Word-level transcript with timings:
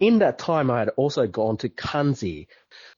In 0.00 0.20
that 0.20 0.38
time, 0.38 0.70
I 0.70 0.78
had 0.78 0.88
also 0.96 1.26
gone 1.26 1.58
to 1.58 1.68
Kanzi 1.68 2.46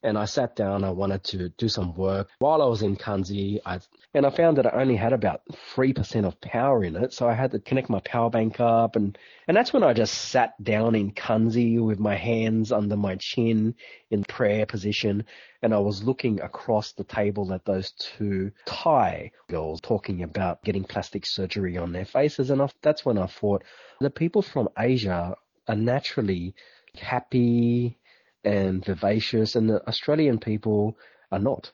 and 0.04 0.16
I 0.16 0.24
sat 0.24 0.54
down. 0.54 0.84
I 0.84 0.90
wanted 0.90 1.24
to 1.24 1.48
do 1.48 1.68
some 1.68 1.96
work. 1.96 2.28
While 2.38 2.62
I 2.62 2.66
was 2.66 2.82
in 2.82 2.94
Kanzi, 2.94 3.58
I, 3.66 3.80
and 4.14 4.24
I 4.24 4.30
found 4.30 4.56
that 4.58 4.72
I 4.72 4.80
only 4.80 4.94
had 4.94 5.12
about 5.12 5.42
3% 5.74 6.24
of 6.24 6.40
power 6.40 6.84
in 6.84 6.94
it. 6.94 7.12
So 7.12 7.28
I 7.28 7.34
had 7.34 7.50
to 7.50 7.58
connect 7.58 7.90
my 7.90 7.98
power 8.00 8.30
bank 8.30 8.60
up 8.60 8.94
and, 8.94 9.18
and 9.48 9.56
that's 9.56 9.72
when 9.72 9.82
I 9.82 9.94
just 9.94 10.14
sat 10.14 10.62
down 10.62 10.94
in 10.94 11.10
Kanzi 11.10 11.84
with 11.84 11.98
my 11.98 12.14
hands 12.14 12.70
under 12.70 12.96
my 12.96 13.16
chin 13.16 13.74
in 14.12 14.22
prayer 14.22 14.64
position. 14.64 15.24
And 15.60 15.74
I 15.74 15.78
was 15.78 16.04
looking 16.04 16.40
across 16.40 16.92
the 16.92 17.04
table 17.04 17.52
at 17.52 17.64
those 17.64 17.90
two 17.90 18.52
Thai 18.64 19.32
girls 19.50 19.80
talking 19.80 20.22
about 20.22 20.62
getting 20.62 20.84
plastic 20.84 21.26
surgery 21.26 21.76
on 21.76 21.90
their 21.90 22.04
faces. 22.04 22.50
And 22.50 22.62
I, 22.62 22.68
that's 22.80 23.04
when 23.04 23.18
I 23.18 23.26
thought 23.26 23.64
the 24.00 24.10
people 24.10 24.42
from 24.42 24.68
Asia 24.78 25.34
are 25.68 25.76
naturally 25.76 26.54
happy 26.96 27.98
and 28.44 28.84
vivacious, 28.84 29.56
and 29.56 29.68
the 29.70 29.86
Australian 29.88 30.38
people 30.38 30.96
are 31.30 31.38
not. 31.38 31.72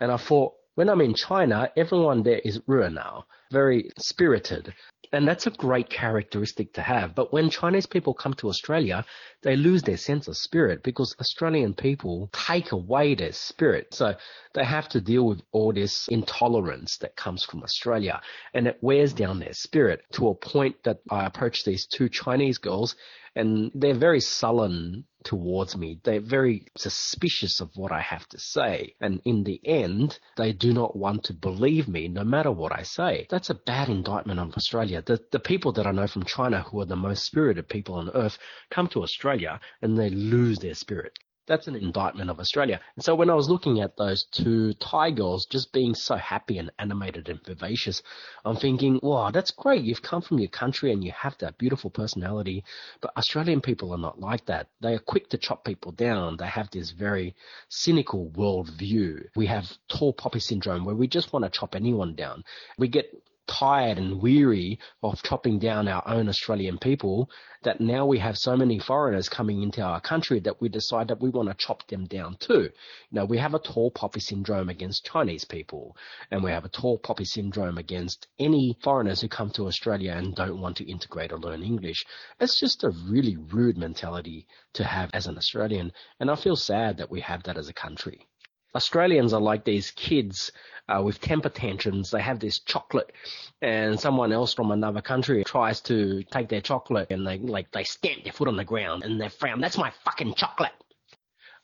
And 0.00 0.12
I 0.12 0.16
thought, 0.16 0.54
when 0.74 0.88
I'm 0.88 1.00
in 1.00 1.14
China, 1.14 1.70
everyone 1.76 2.22
there 2.22 2.38
is 2.38 2.60
now, 2.66 3.26
very 3.50 3.90
spirited. 3.98 4.72
And 5.14 5.28
that's 5.28 5.46
a 5.46 5.50
great 5.50 5.90
characteristic 5.90 6.72
to 6.72 6.80
have. 6.80 7.14
But 7.14 7.34
when 7.34 7.50
Chinese 7.50 7.84
people 7.84 8.14
come 8.14 8.32
to 8.34 8.48
Australia, 8.48 9.04
they 9.42 9.56
lose 9.56 9.82
their 9.82 9.98
sense 9.98 10.26
of 10.26 10.38
spirit 10.38 10.82
because 10.82 11.14
Australian 11.20 11.74
people 11.74 12.30
take 12.32 12.72
away 12.72 13.14
their 13.14 13.32
spirit. 13.32 13.92
So 13.92 14.14
they 14.54 14.64
have 14.64 14.88
to 14.90 15.02
deal 15.02 15.26
with 15.26 15.42
all 15.52 15.74
this 15.74 16.08
intolerance 16.08 16.96
that 16.98 17.16
comes 17.16 17.44
from 17.44 17.62
Australia 17.62 18.22
and 18.54 18.66
it 18.66 18.78
wears 18.80 19.12
down 19.12 19.40
their 19.40 19.52
spirit 19.52 20.00
to 20.12 20.28
a 20.28 20.34
point 20.34 20.76
that 20.84 21.00
I 21.10 21.26
approach 21.26 21.64
these 21.64 21.86
two 21.86 22.08
Chinese 22.08 22.56
girls 22.56 22.96
and 23.36 23.70
they're 23.74 23.94
very 23.94 24.20
sullen 24.20 25.04
towards 25.24 25.76
me. 25.76 26.00
They're 26.02 26.20
very 26.20 26.66
suspicious 26.76 27.60
of 27.60 27.70
what 27.76 27.92
I 27.92 28.00
have 28.00 28.28
to 28.28 28.38
say. 28.38 28.94
And 29.00 29.20
in 29.24 29.44
the 29.44 29.60
end, 29.64 30.18
they 30.36 30.52
do 30.52 30.72
not 30.72 30.96
want 30.96 31.24
to 31.24 31.34
believe 31.34 31.88
me 31.88 32.08
no 32.08 32.24
matter 32.24 32.50
what 32.50 32.72
I 32.72 32.82
say. 32.82 33.26
That's 33.30 33.50
a 33.50 33.54
bad 33.54 33.88
indictment 33.88 34.40
of 34.40 34.54
Australia. 34.54 35.02
The, 35.04 35.20
the 35.30 35.40
people 35.40 35.72
that 35.72 35.86
I 35.86 35.92
know 35.92 36.06
from 36.06 36.24
China 36.24 36.62
who 36.62 36.80
are 36.80 36.86
the 36.86 36.96
most 36.96 37.24
spirited 37.24 37.68
people 37.68 37.94
on 37.96 38.10
earth 38.10 38.38
come 38.70 38.88
to 38.88 39.02
Australia 39.02 39.60
and 39.80 39.98
they 39.98 40.10
lose 40.10 40.58
their 40.58 40.74
spirit 40.74 41.18
that's 41.46 41.66
an 41.66 41.76
indictment 41.76 42.30
of 42.30 42.38
Australia. 42.38 42.80
And 42.96 43.04
so 43.04 43.14
when 43.14 43.30
I 43.30 43.34
was 43.34 43.48
looking 43.48 43.80
at 43.80 43.96
those 43.96 44.24
two 44.24 44.74
Thai 44.74 45.10
girls 45.10 45.46
just 45.46 45.72
being 45.72 45.94
so 45.94 46.16
happy 46.16 46.58
and 46.58 46.70
animated 46.78 47.28
and 47.28 47.44
vivacious, 47.44 48.02
I'm 48.44 48.56
thinking, 48.56 49.00
wow, 49.02 49.30
that's 49.30 49.50
great. 49.50 49.82
You've 49.82 50.02
come 50.02 50.22
from 50.22 50.38
your 50.38 50.48
country 50.48 50.92
and 50.92 51.02
you 51.02 51.12
have 51.12 51.36
that 51.38 51.58
beautiful 51.58 51.90
personality. 51.90 52.64
But 53.00 53.16
Australian 53.16 53.60
people 53.60 53.92
are 53.92 53.98
not 53.98 54.20
like 54.20 54.46
that. 54.46 54.68
They 54.80 54.94
are 54.94 54.98
quick 54.98 55.28
to 55.30 55.38
chop 55.38 55.64
people 55.64 55.92
down. 55.92 56.36
They 56.36 56.46
have 56.46 56.70
this 56.70 56.90
very 56.90 57.34
cynical 57.68 58.28
world 58.28 58.70
view. 58.70 59.28
We 59.34 59.46
have 59.46 59.70
tall 59.88 60.12
poppy 60.12 60.40
syndrome 60.40 60.84
where 60.84 60.94
we 60.94 61.08
just 61.08 61.32
want 61.32 61.44
to 61.44 61.50
chop 61.50 61.74
anyone 61.74 62.14
down. 62.14 62.44
We 62.78 62.88
get 62.88 63.06
tired 63.52 63.98
and 63.98 64.22
weary 64.22 64.78
of 65.02 65.22
chopping 65.22 65.58
down 65.58 65.86
our 65.86 66.02
own 66.08 66.26
Australian 66.26 66.78
people 66.78 67.28
that 67.64 67.80
now 67.80 68.06
we 68.06 68.18
have 68.18 68.38
so 68.38 68.56
many 68.56 68.78
foreigners 68.78 69.28
coming 69.28 69.62
into 69.62 69.82
our 69.82 70.00
country 70.00 70.40
that 70.40 70.60
we 70.60 70.70
decide 70.70 71.08
that 71.08 71.20
we 71.20 71.28
want 71.28 71.48
to 71.48 71.54
chop 71.54 71.86
them 71.88 72.06
down 72.06 72.34
too. 72.40 72.62
You 72.62 72.70
know, 73.12 73.26
we 73.26 73.36
have 73.36 73.52
a 73.52 73.58
tall 73.58 73.90
poppy 73.90 74.20
syndrome 74.20 74.70
against 74.70 75.04
Chinese 75.04 75.44
people 75.44 75.94
and 76.30 76.42
we 76.42 76.50
have 76.50 76.64
a 76.64 76.70
tall 76.70 76.98
poppy 76.98 77.26
syndrome 77.26 77.76
against 77.76 78.26
any 78.38 78.76
foreigners 78.82 79.20
who 79.20 79.28
come 79.28 79.50
to 79.50 79.66
Australia 79.66 80.12
and 80.12 80.34
don't 80.34 80.60
want 80.60 80.78
to 80.78 80.90
integrate 80.90 81.30
or 81.30 81.38
learn 81.38 81.62
English. 81.62 82.06
It's 82.40 82.58
just 82.58 82.84
a 82.84 82.90
really 83.06 83.36
rude 83.36 83.76
mentality 83.76 84.46
to 84.72 84.84
have 84.84 85.10
as 85.12 85.26
an 85.26 85.36
Australian 85.36 85.92
and 86.18 86.30
I 86.30 86.36
feel 86.36 86.56
sad 86.56 86.96
that 86.96 87.10
we 87.10 87.20
have 87.20 87.42
that 87.42 87.58
as 87.58 87.68
a 87.68 87.74
country. 87.74 88.28
Australians 88.74 89.32
are 89.32 89.40
like 89.40 89.64
these 89.64 89.90
kids 89.92 90.50
uh, 90.88 91.02
with 91.02 91.20
temper 91.20 91.48
tantrums. 91.48 92.10
They 92.10 92.22
have 92.22 92.40
this 92.40 92.58
chocolate, 92.58 93.12
and 93.60 93.98
someone 94.00 94.32
else 94.32 94.54
from 94.54 94.70
another 94.70 95.02
country 95.02 95.44
tries 95.44 95.80
to 95.82 96.22
take 96.24 96.48
their 96.48 96.60
chocolate, 96.60 97.10
and 97.10 97.26
they 97.26 97.38
like 97.38 97.70
they 97.72 97.84
stamp 97.84 98.24
their 98.24 98.32
foot 98.32 98.48
on 98.48 98.56
the 98.56 98.64
ground 98.64 99.04
and 99.04 99.20
they 99.20 99.28
frown. 99.28 99.60
That's 99.60 99.78
my 99.78 99.92
fucking 100.04 100.34
chocolate. 100.34 100.72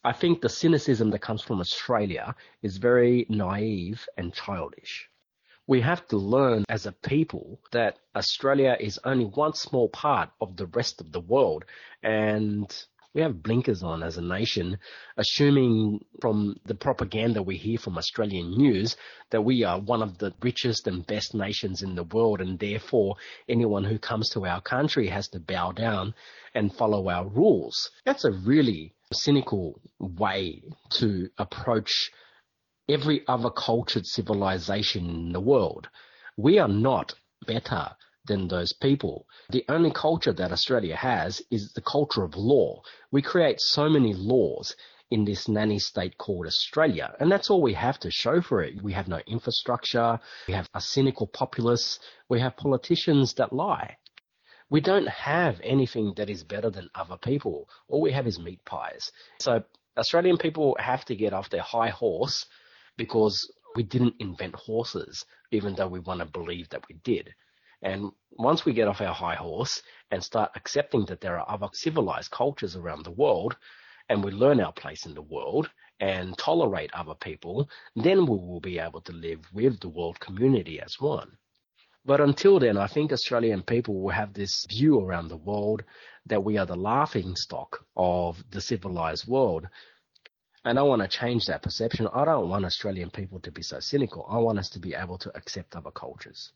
I 0.05 0.13
think 0.13 0.41
the 0.41 0.49
cynicism 0.49 1.11
that 1.11 1.21
comes 1.21 1.43
from 1.43 1.61
Australia 1.61 2.35
is 2.63 2.77
very 2.77 3.27
naive 3.29 4.07
and 4.17 4.33
childish. 4.33 5.09
We 5.67 5.81
have 5.83 6.07
to 6.09 6.17
learn 6.17 6.65
as 6.69 6.87
a 6.87 6.93
people 6.93 7.61
that 7.73 7.99
Australia 8.15 8.77
is 8.79 9.01
only 9.05 9.27
one 9.27 9.55
small 9.55 9.89
part 9.89 10.31
of 10.41 10.57
the 10.57 10.67
rest 10.67 11.01
of 11.01 11.13
the 11.13 11.21
world 11.21 11.65
and 12.03 12.73
we 13.19 13.23
have 13.23 13.43
blinkers 13.43 13.83
on 13.83 14.05
as 14.05 14.17
a 14.17 14.23
nation, 14.23 14.79
assuming 15.17 16.05
from 16.21 16.55
the 16.67 16.75
propaganda 16.77 17.43
we 17.43 17.57
hear 17.57 17.77
from 17.77 17.99
Australian 17.99 18.57
news 18.57 18.97
that 19.31 19.43
we 19.43 19.65
are 19.65 19.81
one 19.81 20.03
of 20.03 20.19
the 20.19 20.33
richest 20.41 20.87
and 20.87 21.05
best 21.05 21.35
nations 21.35 21.83
in 21.83 21.97
the 21.97 22.05
world, 22.05 22.41
and 22.41 22.61
therefore 22.61 23.17
anyone 23.49 23.83
who 23.83 23.99
comes 23.99 24.31
to 24.31 24.47
our 24.47 24.61
country 24.61 25.09
has 25.09 25.27
to 25.27 25.41
bow 25.41 25.73
down 25.73 26.15
and 26.55 26.73
follow 26.73 27.09
our 27.09 27.27
rules. 27.27 27.91
That's 28.07 28.25
a 28.25 28.31
really 28.31 28.95
cynical 29.13 29.81
way 29.99 30.63
to 30.91 31.29
approach 31.39 32.13
every 32.89 33.27
other 33.27 33.51
cultured 33.51 34.07
civilization 34.07 35.11
in 35.11 35.33
the 35.33 35.41
world. 35.41 35.89
We 36.37 36.61
are 36.61 36.69
not 36.69 37.15
better 37.45 37.97
than 38.29 38.47
those 38.49 38.73
people. 38.73 39.27
The 39.51 39.65
only 39.69 39.91
culture 39.91 40.33
that 40.33 40.53
Australia 40.53 40.95
has 40.97 41.43
is 41.51 41.73
the 41.73 41.83
culture 41.83 42.23
of 42.23 42.37
law. 42.37 42.83
We 43.11 43.23
create 43.23 43.61
so 43.61 43.89
many 43.89 44.15
laws 44.15 44.77
in 45.11 45.25
this 45.25 45.49
nanny 45.49 45.79
state 45.79 46.19
called 46.19 46.47
Australia. 46.47 47.15
And 47.19 47.33
that's 47.33 47.51
all 47.51 47.63
we 47.63 47.75
have 47.75 47.99
to 48.01 48.11
show 48.11 48.41
for 48.41 48.63
it. 48.63 48.83
We 48.83 48.93
have 48.93 49.09
no 49.09 49.21
infrastructure. 49.27 50.21
We 50.47 50.55
have 50.55 50.69
a 50.75 50.81
cynical 50.81 51.27
populace. 51.27 51.99
We 52.29 52.41
have 52.41 52.57
politicians 52.57 53.35
that 53.35 53.53
lie. 53.53 53.97
We 54.71 54.81
don't 54.83 55.09
have 55.09 55.61
anything 55.63 56.13
that 56.17 56.29
is 56.29 56.45
better 56.45 56.71
than 56.71 56.91
other 56.95 57.17
people. 57.17 57.69
All 57.89 58.03
we 58.03 58.13
have 58.13 58.27
is 58.27 58.39
meat 58.39 58.63
pies. 58.67 59.11
So 59.41 59.65
Australian 59.97 60.37
people 60.37 60.77
have 60.79 61.05
to 61.07 61.17
get 61.17 61.33
off 61.33 61.49
their 61.49 61.63
high 61.63 61.89
horse 61.89 62.45
because 62.99 63.51
we 63.75 63.83
didn't 63.83 64.15
invent 64.19 64.55
horses, 64.55 65.25
even 65.51 65.75
though 65.75 65.89
we 65.89 66.01
want 66.01 66.21
to 66.21 66.27
believe 66.27 66.69
that 66.69 66.85
we 66.89 66.97
did. 67.03 67.35
And 67.81 68.11
once 68.39 68.65
we 68.65 68.73
get 68.73 68.89
off 68.89 69.01
our 69.01 69.15
high 69.15 69.35
horse 69.35 69.83
and 70.11 70.23
start 70.23 70.53
accepting 70.55 71.05
that 71.07 71.21
there 71.21 71.39
are 71.39 71.51
other 71.51 71.69
civilized 71.73 72.31
cultures 72.31 72.77
around 72.77 73.05
the 73.05 73.11
world, 73.11 73.57
and 74.09 74.23
we 74.23 74.31
learn 74.31 74.61
our 74.61 74.73
place 74.73 75.05
in 75.07 75.15
the 75.15 75.23
world 75.23 75.69
and 76.01 76.39
tolerate 76.39 76.91
other 76.95 77.15
people, 77.15 77.69
then 77.97 78.21
we 78.21 78.37
will 78.37 78.61
be 78.61 78.79
able 78.79 79.01
to 79.01 79.13
live 79.13 79.41
with 79.53 79.81
the 79.81 79.89
world 79.89 80.19
community 80.21 80.81
as 80.81 81.01
one. 81.01 81.37
But 82.05 82.21
until 82.21 82.59
then, 82.61 82.79
I 82.79 82.87
think 82.87 83.13
Australian 83.13 83.63
people 83.63 84.01
will 84.01 84.15
have 84.15 84.33
this 84.33 84.65
view 84.71 85.01
around 85.01 85.29
the 85.29 85.37
world 85.37 85.83
that 86.27 86.43
we 86.43 86.57
are 86.57 86.65
the 86.65 86.77
laughing 86.77 87.35
stock 87.35 87.85
of 87.97 88.43
the 88.51 88.61
civilized 88.61 89.27
world. 89.27 89.69
And 90.65 90.79
I 90.79 90.83
want 90.83 91.03
to 91.03 91.09
change 91.09 91.47
that 91.47 91.63
perception. 91.63 92.09
I 92.15 92.25
don't 92.25 92.49
want 92.49 92.65
Australian 92.65 93.11
people 93.11 93.41
to 93.41 93.51
be 93.51 93.63
so 93.63 93.81
cynical. 93.81 94.27
I 94.31 94.39
want 94.39 94.59
us 94.59 94.71
to 94.71 94.79
be 94.79 94.95
able 94.95 95.19
to 95.19 95.37
accept 95.37 95.75
other 95.75 95.91
cultures. 95.91 96.53